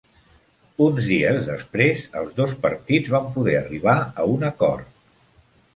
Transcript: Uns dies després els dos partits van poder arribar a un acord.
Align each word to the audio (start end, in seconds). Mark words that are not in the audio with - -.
Uns 0.85 1.09
dies 1.09 1.37
després 1.49 2.01
els 2.23 2.33
dos 2.41 2.57
partits 2.65 3.15
van 3.19 3.31
poder 3.37 3.55
arribar 3.61 3.99
a 4.25 4.29
un 4.37 4.53
acord. 4.53 4.95